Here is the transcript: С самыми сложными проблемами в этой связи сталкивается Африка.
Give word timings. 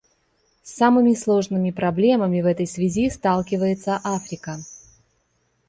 С 0.63 0.71
самыми 0.73 1.13
сложными 1.13 1.69
проблемами 1.69 2.41
в 2.41 2.47
этой 2.47 2.65
связи 2.65 3.07
сталкивается 3.11 4.01
Африка. 4.03 4.57